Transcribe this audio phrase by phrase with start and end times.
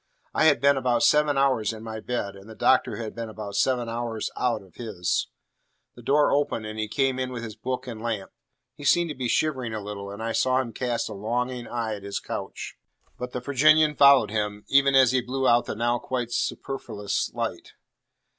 [0.33, 3.55] I had been about seven hours in my bed, and the Doctor had been about
[3.55, 5.27] seven hours out of his.
[5.95, 8.31] The door opened, and he came in with his book and lamp.
[8.73, 11.93] He seemed to be shivering a little, and I saw him cast a longing eye
[11.93, 12.75] at his couch.
[13.19, 17.73] But the Virginian followed him even as he blew out the now quite superfluous light.